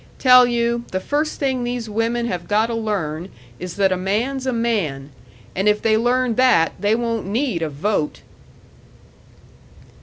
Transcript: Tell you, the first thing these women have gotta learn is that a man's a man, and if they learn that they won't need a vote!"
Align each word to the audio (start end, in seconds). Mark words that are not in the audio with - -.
Tell 0.17 0.47
you, 0.47 0.83
the 0.91 0.99
first 0.99 1.37
thing 1.39 1.63
these 1.63 1.87
women 1.87 2.25
have 2.25 2.47
gotta 2.47 2.73
learn 2.73 3.29
is 3.59 3.75
that 3.75 3.91
a 3.91 3.97
man's 3.97 4.47
a 4.47 4.51
man, 4.51 5.11
and 5.55 5.69
if 5.69 5.79
they 5.79 5.95
learn 5.95 6.33
that 6.37 6.71
they 6.79 6.95
won't 6.95 7.27
need 7.27 7.61
a 7.61 7.69
vote!" 7.69 8.21